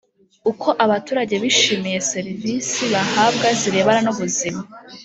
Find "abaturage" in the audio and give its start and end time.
0.85-1.35